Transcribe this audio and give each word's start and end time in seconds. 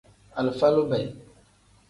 Alifa 0.37 0.71
lube. 0.75 0.99